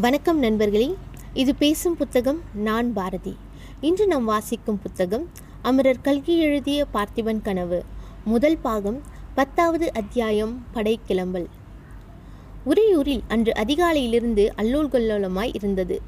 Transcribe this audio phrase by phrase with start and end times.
[0.00, 0.94] வணக்கம் நண்பர்களே.
[1.34, 3.36] இது பேசும் புத்தகம் நான் பாரதி.
[3.80, 5.28] இன்று நாம் வாசிக்கும் புத்தகம்
[5.62, 7.84] அமரர் கல்கி எழுதிய பார்த்திபன் கனவு.
[8.24, 9.02] முதல் பாகம்
[9.34, 11.48] பத்தாவது அத்தியாயம் படை கிளம்பல்
[12.66, 16.00] உறையூரில் அன்று அதிகாலையிலிருந்து அல்லோல் கொல்லோலமாய் இருந்தது.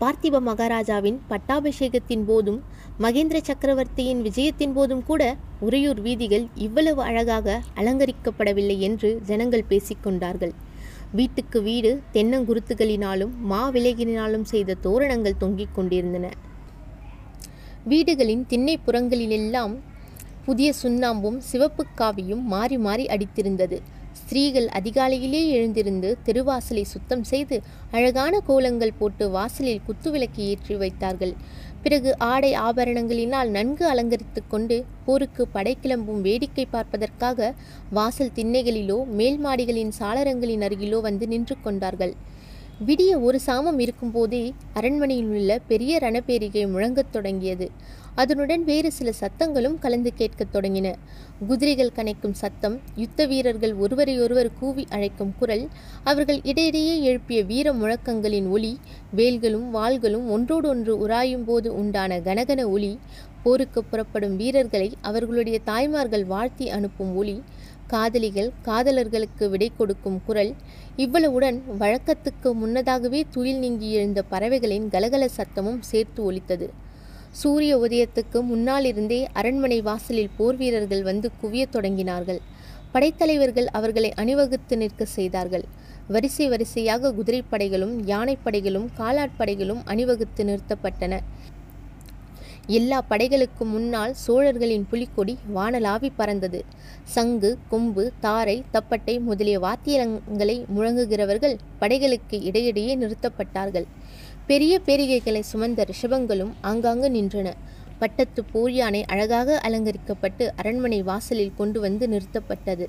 [0.00, 2.62] பார்த்திப மகாராஜாவின் பட்டாபிஷேகத்தின் போதும்
[3.00, 10.54] மகேந்திர சக்கரவர்த்தியின் விஜயத்தின் போதும் கூட உறையூர் வீதிகள் இவ்வளவு அழகாக அலங்கரிக்கப்படவில்லை என்று ஜனங்கள் பேசிக்கொண்டார்கள்.
[11.12, 16.26] வீட்டுக்கு வீடு தென்னங்குருத்துகளினாலும் மாவிலகினாலும் செய்த தோரணங்கள் தொங்கிக் கொண்டிருந்தன.
[17.84, 19.74] வீடுகளின் திண்ணைப்புறங்களிலெல்லாம்
[20.44, 23.78] புதிய சுண்ணாம்பும் சிவப்பு காவியும் மாறி மாறி அடித்திருந்தது.
[24.12, 31.34] ஸ்திரீகள் அதிகாலையிலே எழுந்திருந்து தெருவாசலை சுத்தம் செய்து அழகான கோலங்கள் போட்டு வாசலில் குத்துவிளக்கு ஏற்றி வைத்தார்கள்.
[31.82, 37.54] பிறகு ஆடை ஆபரணங்களினால் நன்கு அலங்கரித்து கொண்டு போருக்கு படை கிளம்பும் வேடிக்கை பார்ப்பதற்காக
[37.90, 42.14] வாசல் திண்ணைகளிலோ மேல் மாடிகளின் சாளரங்களின் அருகிலோ வந்து நின்று கொண்டார்கள்.
[42.86, 47.70] விடிய ஒரு சாமம் இருக்கும்போதே அரண்மனையில் உள்ள பெரிய ரணப்பேரிகை முழங்கத் தொடங்கியது.
[48.14, 50.94] அதனுடன் வேறு சில சத்தங்களும் கலந்து கேட்கத் தொடங்கின.
[51.46, 55.68] குதிரைகள் கனைக்கும் சத்தம் யுத்த வீரர்கள் ஒருவரையொருவர் கூவி அழைக்கும் குரல்
[56.04, 58.78] அவர்கள் இடையிடையே எழுப்பிய வீர முழக்கங்களின் ஒலி
[59.16, 62.98] வேல்களும் வாள்களும் ஒன்றோடொன்று உராயும் போது உண்டான கனகன ஒலி
[63.42, 67.42] போருக்கு புறப்படும் வீரர்களை அவர்களுடைய தாய்மார்கள் வாழ்த்தி அனுப்பும் ஒலி
[67.86, 70.54] காதலிகள் காதலர்களுக்கு விடை கொடுக்கும் குரல்
[70.96, 76.70] இவ்வளவுடன் வழக்கத்துக்கு முன்னதாகவே துயில் நீங்கி எழுந்த பறவைகளின் கலகல சத்தமும் சேர்த்து ஒலித்தது.
[77.40, 82.40] சூரிய உதயத்துக்கு முன்னாலிருந்தே அரண்மனை வாசலில் போர் வீரர்கள் வந்து குவியத் தொடங்கினார்கள்.
[82.94, 85.64] படைத்தலைவர்கள் அவர்களை அணிவகுத்து நிற்க செய்தார்கள்.
[86.08, 91.20] வரிசை வரிசையாக குதிரைப்படைகளும் யானைப்படைகளும் காலாட்படைகளும் அணிவகுத்து நிறுத்தப்பட்டன.
[92.66, 96.64] எல்லா படைகளுக்கும் முன்னால் சோழர்களின் புலிக்கொடி வானலாவி பறந்தது.
[97.04, 103.84] சங்கு கொம்பு தாரை தப்பட்டை முதலிய வாத்தியங்களை முழங்குகிறவர்கள் படைகளுக்கு இடையிடையே நிறுத்தப்பட்டார்கள்.
[104.46, 107.48] பெரிய பேரிகைகளை சுமந்த ரிஷபங்களும் ஆங்காங்கு நின்றன.
[107.98, 112.86] பட்டத்து போர் யானை அழகாக அலங்கரிக்கப்பட்டு அரண்மனை வாசலில் கொண்டு வந்து நிறுத்தப்பட்டது.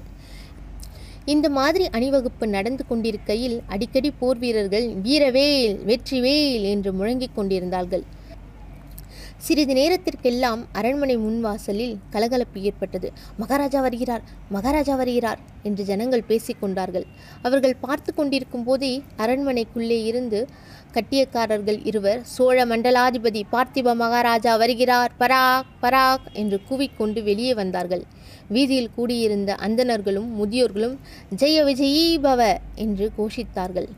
[1.25, 8.03] இந்த மாதிரி அணிவகுப்பு நடந்து கொண்டிருக்கையில் அடிக்கடி போர் வீரர்கள் வீரவேல் வெற்றிவேல் என்று முழங்கிக் கொண்டிருந்தார்கள்.
[9.38, 13.08] சிறிது நேரத்திற்கெல்லாம் அரண்மனை முன்வாசலில் கலகலப்பு ஏற்பட்டது.
[13.38, 17.06] மகாராஜா வருகிறார் மகாராஜா வருகிறார் என்று ஜனங்கள் பேசிக்கொண்டார்கள்
[17.41, 20.40] அவர்கள் பார்த்து கொண்டிருக்கும் போதே அரண்மனைக்குள்ளே இருந்து
[20.94, 28.04] கட்டியக்காரர்கள் இருவர் சோழ மண்டலாதிபதி பார்த்திப மகாராஜா வருகிறார் பராக் பராக் என்று கூவிக்கொண்டு வெளியே வந்தார்கள்.
[28.48, 30.96] வீதியில் கூடியிருந்த அந்தணர்களும் முதியோர்களும்
[31.38, 33.90] ஜெய விஜயீபவ என்று கோஷித்தார்கள்.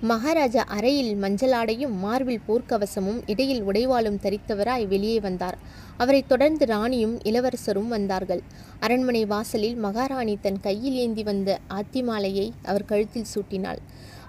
[0.00, 5.58] மகாராஜா அறையில் மஞ்சளாடையும் மார்பில் போர்க்கவசமும் இடையில் உடைவாளும் தரித்தவராய் வெளியே வந்தார்.
[5.96, 8.42] அவரைத் தொடர்ந்து ராணியும் இளவரசரும் வந்தார்கள்.
[8.80, 13.80] அரண்மனை வாசலில் மகாராணி தன் கையில் ஏந்தி வந்த ஆத்திமாலையை அவர் கழுத்தில் சூட்டினாள்.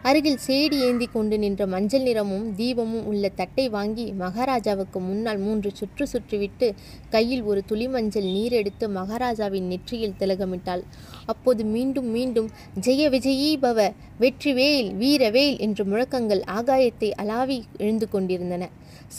[0.03, 6.06] அருகில் சேடி ஏந்தி கொண்டு நின்ற மஞ்சள் நிறமும் தீபமும் உள்ள தட்டை வாங்கி மகாராஜாவுக்கு முன்னால் மூன்று சுற்று
[6.13, 6.67] சுற்றிவிட்டு
[7.09, 10.84] கையில் ஒரு துளி மஞ்சள் நீர் எடுத்து மகாராஜாவின் நெற்றியில் திலகமிட்டாள்.
[11.25, 12.47] அப்போது மீண்டும் மீண்டும்
[12.88, 13.85] ஜெய விஜயீ பவ
[14.19, 18.69] வெற்றிவேல் வீரவேல் என்ற முழக்கங்கள் ஆகாயத்தை அலாவி எழுந்து கொண்டிருந்தன.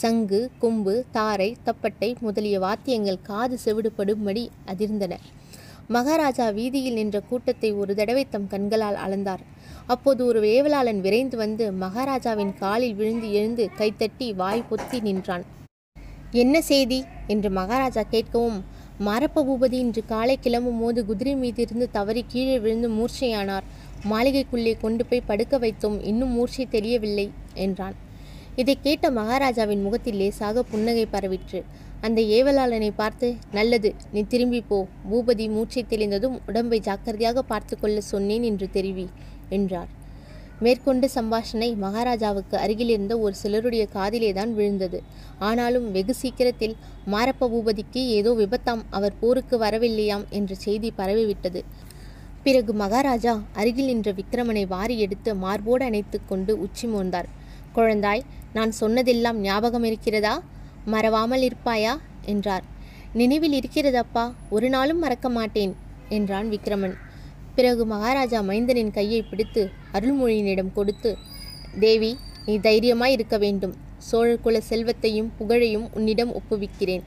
[0.01, 5.15] சங்கு கொம்பு தாரை தப்பட்டை முதலிய வாத்தியங்கள் காது செவிடுபடும்படி அதிர்ந்தன.
[5.89, 9.41] மகாராஜா வீதியில் நின்ற கூட்டத்தை ஒரு தடவை தம் கண்களால் அளந்தார்.
[9.85, 15.43] அப்போது ஒரு வேவலாளன் விரைந்து வந்து மகாராஜாவின் காலில் விழுந்து எழுந்து கைத்தட்டி வாய் பொத்தி நின்றான்.
[16.31, 18.59] என்ன செய்தி என்று மகாராஜா கேட்கவும்
[19.07, 23.67] மாரப்ப பூபதி இன்று காலை கிளம்பும் போது குதிரை மீதிருந்து தவறி கீழே விழுந்து மூர்ச்சையானார்.
[24.11, 26.03] மாளிகைக்குள்ளே கொண்டு போய் படுக்க வைத்தோம்.
[26.03, 27.95] இன்னும் மூர்ச்சை தெரியவில்லை என்றான்.
[28.55, 31.61] இதை கேட்ட மகாராஜாவின் முகத்தில் லேசாக புன்னகை பரவிற்று.
[32.07, 33.27] அந்த ஏவலாளனை பார்த்து
[33.57, 34.77] நல்லது நீ திரும்பி போ.
[35.09, 39.05] பூபதி மூச்சை தெளிந்ததும் உடம்பை ஜாக்கிரதையாக பார்த்து கொள்ள சொன்னேன் என்று தெரிவி
[39.57, 39.91] என்றார்.
[40.65, 44.99] மேற்கொண்டு சம்பாஷணை மகாராஜாவுக்கு அருகிலிருந்த ஒரு சிலருடைய காதிலே தான் விழுந்தது.
[45.39, 46.75] ஆனாலும் வெகு சீக்கிரத்தில்
[47.13, 51.61] மாரப்ப பூபதிக்கு ஏதோ விபத்தாம் அவர் போருக்கு வரவில்லையாம் என்ற செய்தி பரவிவிட்டது.
[52.43, 57.29] பிறகு மகாராஜா அருகில் நின்ற விக்ரமனை வாரி எடுத்து மார்போடு அணைத்து கொண்டு உச்சி மோந்தார்.
[57.75, 58.23] குழந்தாய்
[58.53, 60.33] நான் சொன்னதெல்லாம் ஞாபகம் இருக்கிறதா?
[60.85, 61.99] மறவாமல் இருப்பாயா?
[62.25, 62.63] என்றார்.
[63.13, 64.33] நினைவில் இருக்கிறதப்பா?
[64.49, 65.75] ஒரு நாளும் மறக்க மாட்டேன்
[66.09, 66.93] என்றான் விக்ரமன்.
[67.55, 71.17] பிறகு மகாராஜா மைந்தனின் கையை பிடித்து அருள்மொழியினிடம் கொடுத்து
[71.79, 73.75] தேவி நீ தைரியமாய் இருக்க வேண்டும்.
[74.11, 77.01] சோழர்குல செல்வத்தையும் புகழையும் உன்னிடம் ஒப்புவிக்கிறேன்.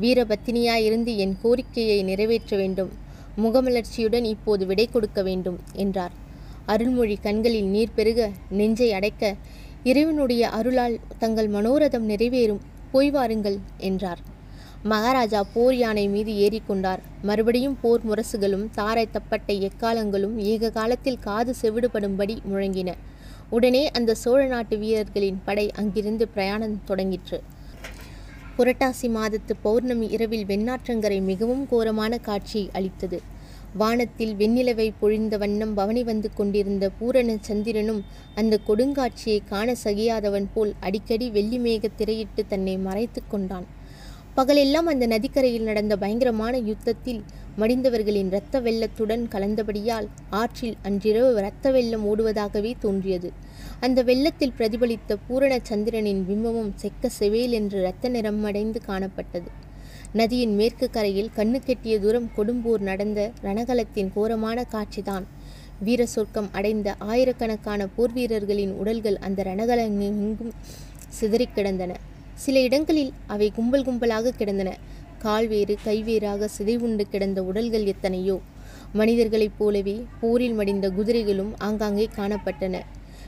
[0.00, 2.90] வீரபத்தினியாயிருந்து என் கோரிக்கையை நிறைவேற்ற வேண்டும்.
[3.42, 6.12] முகமலர்ச்சியுடன் இப்போது விடை கொடுக்க வேண்டும் என்றார்.
[6.66, 9.34] அருள்மொழி கண்களில் நீர் பெருக நெஞ்சை அடைக்க
[9.84, 12.60] இறைவனுடைய அருளால் தங்கள் மனோரதம் நிறைவேறும்.
[12.94, 14.20] போய் வாருங்கள் என்றார்.
[14.82, 22.34] மகாராஜா போர் யானை மீது ஏறிக்கொண்டார் மறுபடியும் போர் முரசுகளும் தாரை தப்பட்டை எக்காலங்களும் ஏக காலத்தில் காது செவிடுபடும்படி
[22.50, 22.92] முழங்கின.
[23.50, 27.40] உடனே அந்த சோழ நாட்டு வீரர்களின் படை அங்கிருந்து பிரயாணம் தொடங்கிற்று.
[28.58, 33.20] புரட்டாசி மாதத்து பௌர்ணமி இரவில் வெண்ணாற்றங்கரை மிகவும் கோரமான காட்சியை அளித்தது.
[33.76, 38.02] வானத்தில் வெண்ணிலவை பொழிந்த வண்ணம் பவனி வந்து கொண்டிருந்த பூரண சந்திரனும்
[38.34, 43.66] அந்த கொடுங்காட்சியை காண சகியாதவன் போல் அடிக்கடி வெள்ளி மேக திரையிட்டு தன்னை மறைத்து கொண்டான்.
[44.34, 47.20] பகலெல்லாம் அந்த நதிக்கரையில் நடந்த பயங்கரமான யுத்தத்தில்
[47.58, 53.32] மடிந்தவர்களின் இரத்த வெள்ளத்துடன் கலந்தபடியால் ஆற்றில் அன்றிரவு இரத்த வெள்ளம் ஓடுவதாகவே தோன்றியது.
[53.80, 59.50] அந்த வெள்ளத்தில் பிரதிபலித்த பூரண சந்திரனின் பிம்பமும் செக்க செவேல் என்று இரத்த நிறமடைந்து காணப்பட்டது.
[60.18, 65.24] நதியின் மேற்கு கரையில் கண்ணுக்கெட்டிய தூரம் கொடும்பூர் நடந்த ரணகலத்தின் கோரமான காட்சிதான்.
[65.80, 70.50] வீர சொர்க்கம் அடைந்த ஆயிரக்கணக்கான போர் வீரர்களின் உடல்கள் அந்த ரணகலெங்கும்
[71.08, 71.96] சிதறிக் கிடந்தன.
[72.34, 74.78] சில இடங்களில் அவை கும்பல் கும்பலாக கிடந்தன.
[75.18, 78.40] கால்வேறு கைவேறாக சிதைவுண்டு கிடந்த உடல்கள் எத்தனையோ.
[78.92, 82.80] மனிதர்களைப் போலவே போரில் மடிந்த குதிரைகளும் ஆங்காங்கே காணப்பட்டன.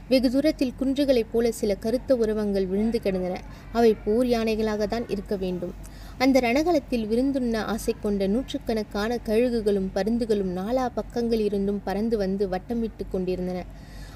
[0.09, 3.43] வெகு தூரத்தில் குன்றுகளைப் போல சில கருத்த உருவங்கள் விழுந்து கிடந்தன.
[3.73, 5.75] அவை போர் யானைகளாக தான் இருக்க வேண்டும்.
[6.25, 13.59] அந்த ரணகலத்தில் விருந்துண்ண ஆசை கொண்ட நூற்றுக்கணக்கான கழுகுகளும் பருந்துகளும் நாலா பக்கங்களிலிருந்தும் பறந்து வந்து வட்டமிட்டு கொண்டிருந்தன.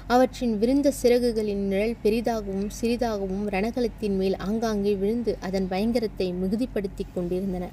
[0.07, 7.67] அவற்றின் விருந்த சிறகுகளின் நிழல் பெரிதாகவும் சிறிதாகவும் ரணகலத்தின் மேல் ஆங்காங்கே விழுந்து அதன் பயங்கரத்தை மிகுதிப்படுத்தி கொண்டிருந்தன.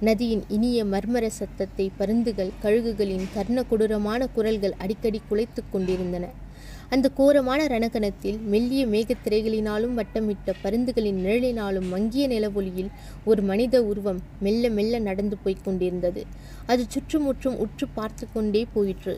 [0.00, 6.26] நதியின் இனிய மர்மர சத்தத்தை பருந்துகள் கழுகுகளின் கர்ண கொடூரமான குரல்கள் அடிக்கடி குலைத்து கொண்டிருந்தன.
[6.90, 12.88] அந்த கோரமான ரணகணத்தில் மெல்லிய மேகத்திரைகளினாலும் வட்டமிட்ட பருந்துகளின் நிழலினாலும் மங்கிய நிலவொலியில்
[13.24, 16.22] ஒரு மனித உருவம் மெல்ல மெல்ல நடந்து போய்க் கொண்டிருந்தது.
[16.66, 19.14] அது சுற்றுமுற்றும் உற்று பார்த்து கொண்டே போயிற்று.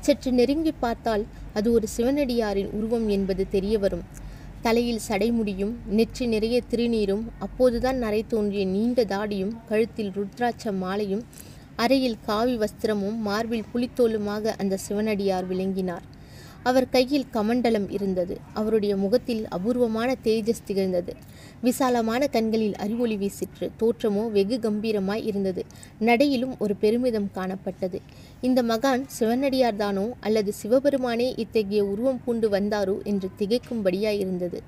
[0.00, 1.24] சற்று நெருங்கி பார்த்தால்
[1.54, 4.04] அது ஒரு சிவனடியாரின் உருவம் என்பது தெரிய வரும்.
[4.62, 11.24] தலையில் சடைமுடியும் நெற்றி நிறைய திருநீரும் அப்போதுதான் நரை தோன்றிய நீண்ட தாடியும் கழுத்தில் ருத்ராட்ச மாலையும்
[11.76, 16.02] அறையில் காவி வஸ்திரமும் மார்பில் புலித்தோலுமாக அந்த சிவனடியார் விளங்கினார்.
[16.62, 18.38] அவர் கையில் கமண்டலம் இருந்தது.
[18.52, 21.12] அவருடைய முகத்தில் அபூர்வமான தேஜஸ் திகழ்ந்தது.
[21.60, 23.70] விசாலமான கண்களில் அறிவொளி வீசிற்று.
[23.80, 25.64] தோற்றமோ வெகு கம்பீரமாய் இருந்தது.
[26.00, 28.00] நடையிலும் ஒரு பெருமிதம் காணப்பட்டது.
[28.40, 34.62] இந்த மகான் சிவனடியார்தானோ அல்லது சிவபெருமானே இத்தகைய உருவம் பூண்டு வந்தாரோ என்று திகைக்கும்படியாய் இருந்தது.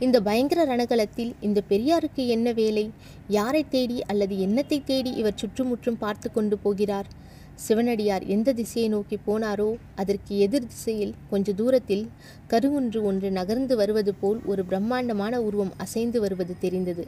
[0.00, 2.90] இந்த பயங்கர ரணகலத்தில் இந்த பெரியாருக்கு என்ன வேலை?
[3.28, 7.06] யாரை தேடி அல்லது என்னத்தை தேடி இவர் சுற்றுமுற்றும் பார்த்து கொண்டு போகிறார்?
[7.54, 12.08] சிவனடியார் எந்த திசையை நோக்கி போனாரோ அதற்கு எதிர் திசையில் கொஞ்ச தூரத்தில்
[12.48, 17.06] கருவொன்று ஒன்று நகர்ந்து வருவது போல் ஒரு பிரம்மாண்டமான உருவம் அசைந்து வருவது தெரிந்தது.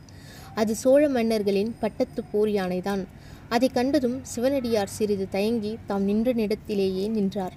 [0.54, 3.04] அது சோழ மன்னர்களின் பட்டத்து போர் யானைதான்.
[3.48, 7.56] அதை கண்டதும் சிவனடியார் சிறிது தயங்கி தாம் நின்ற நிடத்திலேயே நின்றார்.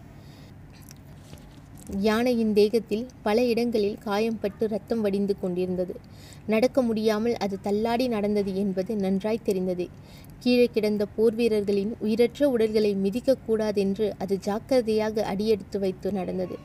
[1.97, 5.93] யானையின் தேகத்தில் பல இடங்களில் காயம்பட்டு ரத்தம் வடிந்து கொண்டிருந்தது.
[6.47, 9.87] நடக்க முடியாமல் அது தள்ளாடி நடந்தது என்பது நன்றாய் தெரிந்தது.
[10.39, 16.57] கீழே கிடந்த போர் வீரர்களின் உயிரற்ற உடல்களை மிதிக்கக்கூடாதென்று அது ஜாக்கிரதையாக அடியெடுத்து வைத்து நடந்தது.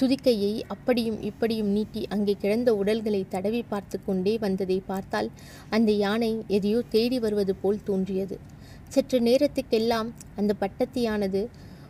[0.00, 5.30] துதிக்கையை அப்படியும் இப்படியும் நீட்டி அங்கே கிடந்த உடல்களை தடவி பார்த்து கொண்டே வந்ததை பார்த்தால்
[5.70, 8.38] அந்த யானை எதையோ தேடி வருவது போல் தோன்றியது.
[8.88, 11.48] சற்று நேரத்துக்கெல்லாம் அந்த பட்டத்தியானது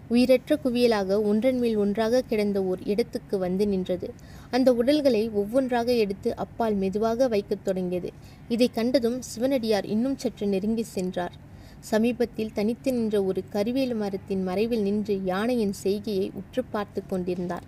[0.08, 4.10] உயிரற்ற குவியலாக ஒன்றன் மேல் ஒன்றாக கிடந்த ஓர் இடத்துக்கு வந்து நின்றது.
[4.50, 8.10] அந்த உடல்களை ஒவ்வொன்றாக எடுத்து அப்பால் மெதுவாக வைக்கத் தொடங்கியது.
[8.48, 11.32] இதை கண்டதும் சிவனடியார் இன்னும் சற்று நெருங்கி சென்றார்.
[11.80, 17.62] சமீபத்தில் தனித்து நின்ற ஒரு கருவேலு மரத்தின் மறைவில் நின்று யானையின் செய்கையை உற்று பார்த்து கொண்டிருந்தார்.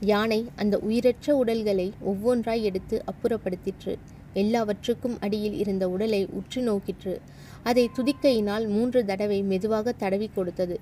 [0.00, 3.94] யானை அந்த உயிரற்ற உடல்களை ஒவ்வொன்றாய் எடுத்து அப்புறப்படுத்திற்று.
[4.34, 7.16] எல்லாவற்றுக்கும் அடியில் இருந்த உடலை உற்று நோக்கிற்று.
[7.62, 10.80] அதை துதிக்கையினால் மூன்று தடவை மெதுவாக தடவி கொடுத்தது.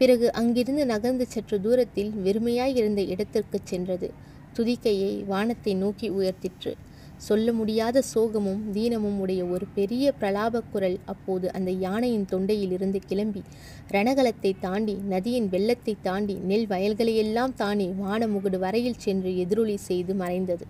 [0.00, 4.08] பிறகு அங்கிருந்து நகர்ந்து சற்று தூரத்தில் வெறுமையாயிருந்த இடத்திற்கு சென்றது.
[4.52, 6.72] துதிக்கையை வானத்தை நோக்கி உயர்த்திற்று.
[7.18, 13.42] சொல்ல முடியாத சோகமும் தீனமும் உடைய ஒரு பெரிய பிரலாப குரல் அப்போது அந்த யானையின் தொண்டையிலிருந்து கிளம்பி
[13.90, 20.66] ரணகலத்தை தாண்டி நதியின் வெள்ளத்தை தாண்டி நெல் வயல்களையெல்லாம் தாண்டி வானமுகுடு வரையில் சென்று எதிரொலி செய்து மறைந்தது.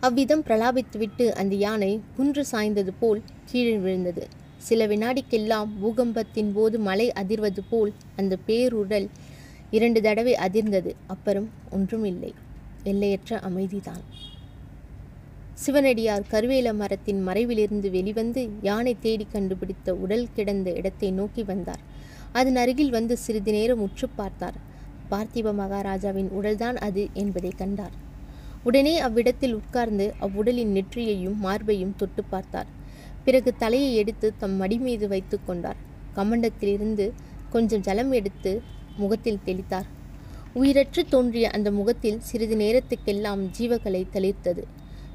[0.00, 4.24] அவ்விதம் பிரலாபித்துவிட்டு அந்த யானை குன்று சாய்ந்தது போல் கீழே விழுந்தது.
[4.58, 9.08] சில வினாடிக்கெல்லாம் பூகம்பத்தின் போது மலை அதிர்வது போல் அந்த பேருடல்
[9.70, 10.94] இரண்டு தடவை அதிர்ந்தது.
[11.06, 12.34] அப்புறம் ஒன்றும் இல்லை.
[12.84, 14.02] எல்லையற்ற அமைதிதான்.
[15.54, 21.82] சிவனடியார் கருவேல மரத்தின் மறைவிலிருந்து வெளிவந்து யானை தேடி கண்டுபிடித்த உடல் கிடந்த இடத்தை நோக்கி வந்தார்.
[22.32, 24.58] அதன் அருகில் வந்து சிறிது நேரம் உற்று பார்த்தார்.
[25.10, 27.92] பார்த்திப மகாராஜாவின் உடல்தான் அது என்பதை கண்டார்.
[28.64, 32.68] உடனே அவ்விடத்தில் உட்கார்ந்து அவ்வுடலின் நெற்றியையும் மார்பையும் தொட்டு பார்த்தார்.
[33.24, 35.76] பிறகு தலையை எடுத்து தம் மடி மீது வைத்து கொண்டார்.
[36.16, 37.10] கமண்டத்திலிருந்து
[37.50, 38.62] கொஞ்சம் ஜலம் எடுத்து
[38.96, 39.88] முகத்தில் தெளித்தார்.
[40.54, 44.62] உயிரற்று தோன்றிய அந்த முகத்தில் சிறிது நேரத்துக்கெல்லாம் ஜீவகலை தளிர்த்தது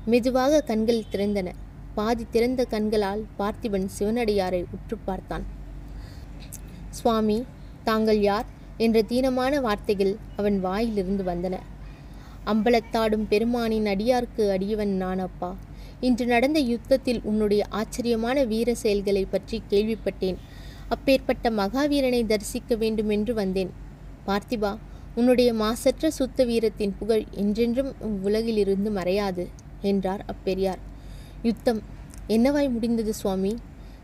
[0.06, 1.50] மெதுவாக கண்கள் திறந்தன.
[1.96, 5.46] பாதி திறந்த கண்களால் பார்த்திபன் சிவனடியாரை உற்று பார்த்தான்.
[6.90, 7.46] சுவாமி
[7.84, 8.46] தாங்கள் யார்?
[8.78, 11.56] என்ற தீனமான வார்த்தைகள் அவன் வாயிலிருந்து வந்தன.
[12.46, 15.56] அம்பலத்தாடும் பெருமானின் அடியார்க்கு அடியவன் நான் அப்பா
[16.08, 20.38] இன்று நடந்த யுத்தத்தில் உன்னுடைய ஆச்சரியமான வீர செயல்களை பற்றி கேள்விப்பட்டேன்.
[20.90, 23.72] அப்பேற்பட்ட மகாவீரனை தரிசிக்க வேண்டும் என்று வந்தேன்.
[24.28, 24.72] பார்த்திபா
[25.16, 27.92] உன்னுடைய மாசற்ற சுத்த வீரத்தின் புகழ் என்றென்றும்
[28.28, 29.44] உலகிலிருந்து மறையாது
[29.82, 30.82] என்றார் அப்பெரியார்.
[31.42, 31.82] யுத்தம்
[32.28, 33.54] என்னவாய் முடிந்தது சுவாமி?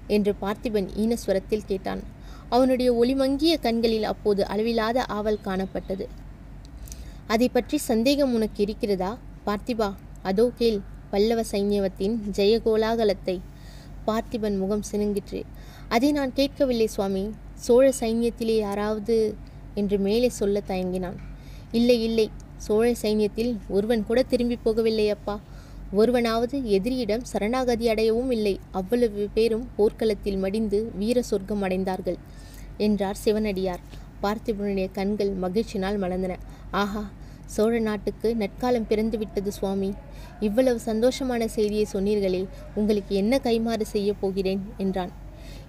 [0.07, 2.01] என்று பார்த்திபன் ஈனஸ்வரத்தில் கேட்டான்.
[2.49, 6.05] அவனுடைய ஒளிமங்கிய கண்களில் அப்போது அளவிலாத ஆவல் காணப்பட்டது.
[7.27, 9.11] அதை பற்றி சந்தேகம் உனக்கு இருக்கிறதா?
[9.47, 9.89] பார்த்திபா
[10.23, 10.79] அதோ கேள்.
[11.11, 13.39] பல்லவ சைன்யவத்தின் ஜெயகோலாகலத்தை
[14.07, 15.43] பார்த்திபன் முகம் சினுங்கிற்று.
[15.89, 17.29] அதை நான் கேட்கவில்லை சுவாமி.
[17.55, 19.35] சோழ சைன்யத்திலே யாராவது
[19.75, 21.17] என்று மேலே சொல்ல தயங்கினான்.
[21.71, 22.29] இல்லை இல்லை.
[22.57, 25.39] சோழ சைன்யத்தில் ஒருவன் கூட திரும்பி போகவில்லை அப்பா.
[25.91, 28.59] ஒருவனாவது எதிரியிடம் சரணாகதி அடையவும் இல்லை.
[28.71, 32.19] அவ்வளவு பேரும் போர்க்களத்தில் மடிந்து வீர சொர்க்கம் அடைந்தார்கள்
[32.77, 33.79] என்றார் சிவனடியார்.
[34.23, 36.35] பார்த்திபனுடைய கண்கள் மகிழ்ச்சினால் மலர்ந்தன.
[36.71, 37.11] ஆஹா!
[37.45, 39.93] சோழ நாட்டுக்கு நற்காலம் பிறந்துவிட்டது சுவாமி.
[40.39, 44.61] இவ்வளவு சந்தோஷமான செய்தியை சொன்னீர்களே உங்களுக்கு என்ன கைமாறு செய்ய போகிறேன்?
[44.77, 45.11] என்றான்.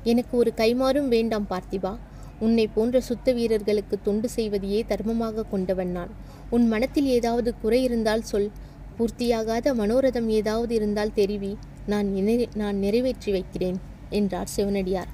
[0.03, 1.99] எனக்கு ஒரு கைமாறும் வேண்டாம் பார்த்திபா.
[2.39, 6.09] உன்னை போன்ற சுத்த வீரர்களுக்கு தொண்டு செய்வதையே தர்மமாக கொண்டவன் நான்.
[6.51, 8.51] உன் மனத்தில் ஏதாவது குறை இருந்தால் சொல்.
[8.99, 11.59] பூர்த்தியாகாத மனோரதம் ஏதாவது இருந்தால் தெரிவி.
[11.87, 12.09] நான்
[12.55, 15.11] நான் நிறைவேற்றி வைக்கிறேன் என்றார் சிவனடியார்.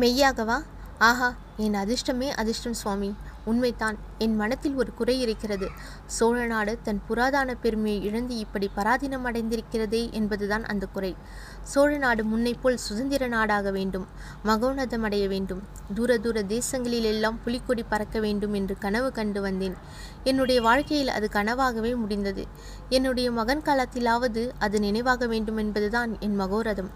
[0.00, 0.58] மெய்யாகவா?
[0.98, 3.14] ஆஹா என் அதிர்ஷ்டமே அதிர்ஷ்டம் சுவாமி.
[3.44, 3.98] உண்மைதான்.
[4.18, 5.68] என் மனத்தில் ஒரு குறை இருக்கிறது.
[6.06, 11.16] சோழ நாடு தன் புராதான பெருமையை இழந்து இப்படி பராதீனம் அடைந்திருக்கிறதே என்பதுதான் அந்த குறை.
[11.62, 14.06] சோழ நாடு முன்னைப் போல் சுதந்திர நாடாக வேண்டும்.
[14.44, 15.62] மகோன்னதம் அடைய வேண்டும்.
[15.94, 19.76] தூர தூர தேசங்களிலெல்லாம் புலிக்கொடி பறக்க வேண்டும் என்று கனவு கண்டு வந்தேன்.
[20.24, 22.46] என்னுடைய வாழ்க்கையில் அது கனவாகவே முடிந்தது.
[22.88, 26.90] என்னுடைய மகன் காலத்திலாவது அது நினைவாக வேண்டும் என்பதுதான் என் மகோரதம்.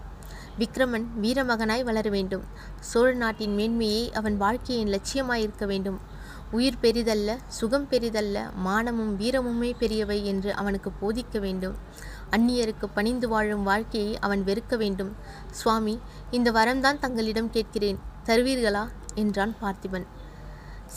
[0.59, 2.43] விக்ரமன் வீரமகனாய் வளர வேண்டும்.
[2.79, 6.13] சோழ நாட்டின் மேன்மையே அவன் வாழ்க்கையின் லட்சியமாயிருக்க வேண்டும்.
[6.55, 11.75] உயிர் பெரிதல்ல சுகம் பெரிதல்ல மானமும் வீரமுமே பெரியவை என்று அவனுக்கு போதிக்க வேண்டும்.
[12.31, 15.11] அந்நியருக்கு பணிந்து வாழும் வாழ்க்கையை அவன் வெறுக்க வேண்டும்.
[15.51, 15.95] சுவாமி
[16.31, 17.99] இந்த வரம்தான் தங்களிடம் கேட்கிறேன்.
[18.25, 18.83] தருவீர்களா?
[19.15, 20.05] என்றான் பார்த்திபன்.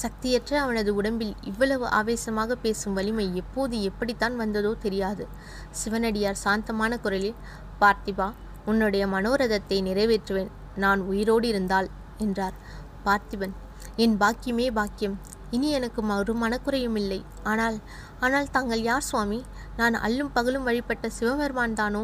[0.03, 5.25] சக்தியற்ற அவனது உடம்பில் இவ்வளவு ஆவேசமாக பேசும் வலிமை எப்போது எப்படித்தான் வந்ததோ தெரியாது.
[5.71, 7.41] சிவனடியார் சாந்தமான குரலில்
[7.81, 8.29] பார்த்திபா
[8.65, 10.53] உன்னுடைய மனோரதத்தை நிறைவேற்றுவேன்.
[10.77, 11.89] நான் உயிரோடு இருந்தால்
[12.19, 12.59] என்றார்.
[13.07, 13.57] பார்த்திபன்
[13.97, 15.17] என் பாக்கியமே பாக்கியம்.
[15.51, 17.21] இனி எனக்கு மறு மனக்குறையும் இல்லை.
[17.51, 17.77] ஆனால்
[18.25, 19.41] ஆனால் தாங்கள் யார் சுவாமி?
[19.77, 22.03] நான் அல்லும் பகலும் வழிபட்ட சிவபெருமான் தானோ?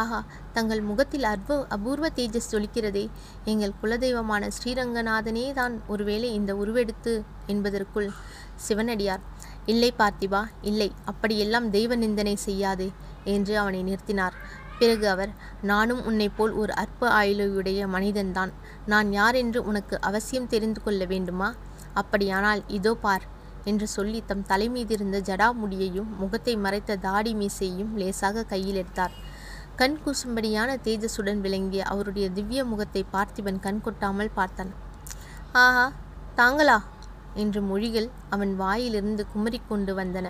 [0.00, 0.18] ஆஹா
[0.52, 3.04] தங்கள் முகத்தில் அற்ப அபூர்வ தேஜஸ் ஜொலிக்கிறதே.
[3.44, 7.14] எங்கள் குலதெய்வமான ஸ்ரீரங்கநாதனே தான் ஒருவேளை இந்த உருவெடுத்து
[7.46, 8.08] என்பதற்குள்.
[8.66, 9.22] சிவனடியார்
[9.72, 12.88] இல்லை பார்த்திபா இல்லை அப்படியெல்லாம் தெய்வ நிந்தனை செய்யாதே
[13.34, 14.36] என்று அவனை நிறுத்தினார்.
[14.78, 15.32] பிறகு அவர்
[15.70, 18.52] நானும் உன்னைப் போல் ஒரு அற்ப ஆயுளையுடைய மனிதன்தான்.
[18.92, 21.48] நான் யார் என்று உனக்கு அவசியம் தெரிந்து கொள்ள வேண்டுமா?
[21.94, 23.24] அப்படியானால் இதோ பார்
[23.64, 29.14] என்று சொல்லி தம் தலைமீதிருந்த ஜடாமுடியையும் முகத்தை மறைத்த தாடி மீசையும் லேசாக கையில் எடுத்தார்.
[29.76, 34.72] கண் கூசும்படியான தேஜஸுடன் விளங்கிய அவருடைய திவ்ய முகத்தை பார்த்திபன் கண் கொட்டாமல் பார்த்தான்.
[35.52, 35.86] ஆஹா
[36.36, 36.78] தாங்களா?
[37.34, 40.26] என்று மொழிகள் அவன் வாயிலிருந்து குமரிக்கொண்டு வந்தன.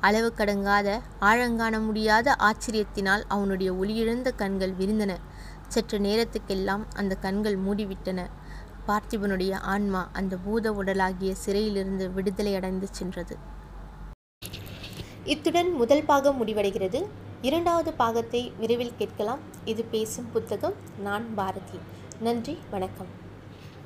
[0.00, 0.88] அளவு கடங்காத
[1.18, 5.12] ஆழங்காண முடியாத ஆச்சரியத்தினால் அவனுடைய ஒளியிழந்த கண்கள் விரிந்தன.
[5.68, 8.20] சற்று நேரத்துக்கெல்லாம் அந்த கண்கள் மூடிவிட்டன.
[8.88, 13.36] பார்த்திபனுடைய ஆன்மா அந்த பூத உடலாகிய சிறையிலிருந்து விடுதலை அடைந்து சென்றது.
[15.24, 17.08] இத்துடன் முதல் பாகம் முடிவடைகிறது.
[17.42, 19.38] இரண்டாவது பாகத்தை விரைவில் கேட்கலாம்.
[19.64, 21.78] இது பேசும் புத்தகம் நான் பாரதி.
[22.20, 23.19] நன்றி வணக்கம்.